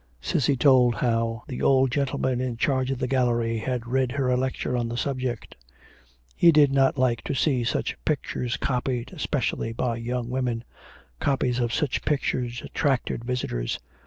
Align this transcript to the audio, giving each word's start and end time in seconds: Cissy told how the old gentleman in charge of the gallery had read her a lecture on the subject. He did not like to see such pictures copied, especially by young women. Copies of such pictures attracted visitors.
Cissy 0.19 0.57
told 0.57 0.95
how 0.95 1.43
the 1.47 1.61
old 1.61 1.91
gentleman 1.91 2.41
in 2.41 2.57
charge 2.57 2.89
of 2.89 2.97
the 2.97 3.05
gallery 3.07 3.59
had 3.59 3.85
read 3.85 4.13
her 4.13 4.29
a 4.31 4.35
lecture 4.35 4.75
on 4.75 4.89
the 4.89 4.97
subject. 4.97 5.55
He 6.35 6.51
did 6.51 6.71
not 6.71 6.97
like 6.97 7.21
to 7.25 7.35
see 7.35 7.63
such 7.63 8.03
pictures 8.03 8.57
copied, 8.57 9.13
especially 9.13 9.73
by 9.73 9.97
young 9.97 10.27
women. 10.31 10.63
Copies 11.19 11.59
of 11.59 11.71
such 11.71 12.03
pictures 12.03 12.63
attracted 12.65 13.23
visitors. 13.25 13.77